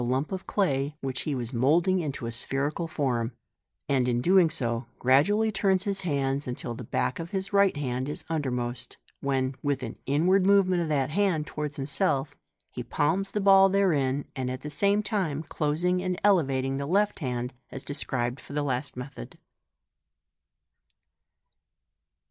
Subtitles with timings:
[0.01, 3.31] urap of clay which he was moulding into a spherical form}
[3.87, 8.09] and .n so doing gradually turns his hands till the back of his right hand
[8.09, 12.35] is undermost, when, with an inward movement of that hand towards himself,
[12.71, 17.53] he palms the ball therein, at the same time closing and elevating the left hand,
[17.69, 19.37] as described for the last method.